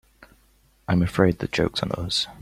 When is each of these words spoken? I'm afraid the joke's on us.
I'm 0.87 1.03
afraid 1.03 1.37
the 1.37 1.47
joke's 1.47 1.83
on 1.83 1.91
us. 1.91 2.25